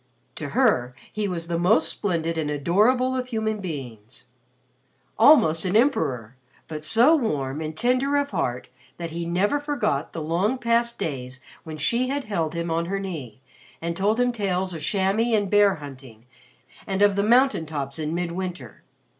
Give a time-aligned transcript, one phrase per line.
[0.37, 4.23] To her, he was the most splendid and adorable of human beings.
[5.19, 6.35] Almost an emperor,
[6.67, 8.67] but so warm and tender of heart
[8.97, 12.99] that he never forgot the long past days when she had held him on her
[12.99, 13.41] knee
[13.79, 16.25] and told him tales of chamois and bear hunting,
[16.87, 18.81] and of the mountain tops in midwinter.